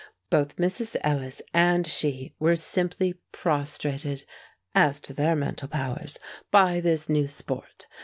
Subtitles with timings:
[0.31, 0.95] Both Mrs.
[1.03, 4.25] Ellis and she were simply prostrated
[4.73, 6.17] (as to their mental powers)
[6.49, 7.85] by this new sport.